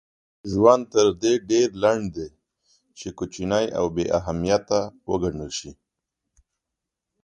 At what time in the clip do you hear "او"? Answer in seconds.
3.79-3.85